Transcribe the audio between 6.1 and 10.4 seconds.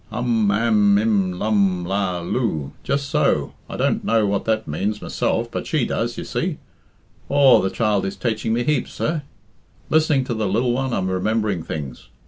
you see. Aw, the child is taiching me heaps, sir. Listening to